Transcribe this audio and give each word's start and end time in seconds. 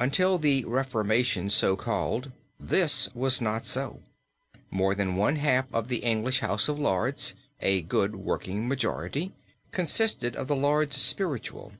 Until 0.00 0.38
the 0.38 0.64
reformation 0.64 1.50
so 1.50 1.76
called 1.76 2.32
this 2.58 3.10
was 3.14 3.42
not 3.42 3.66
so. 3.66 4.00
More 4.70 4.94
than 4.94 5.16
one 5.16 5.36
half 5.36 5.66
of 5.70 5.88
the 5.88 5.98
English 5.98 6.38
House 6.40 6.66
of 6.70 6.78
Lords, 6.78 7.34
a 7.60 7.82
good 7.82 8.16
working 8.16 8.68
majority, 8.68 9.34
consisted 9.72 10.34
of 10.34 10.46
the 10.48 10.56
Lords 10.56 10.96
spiritual. 10.96 11.74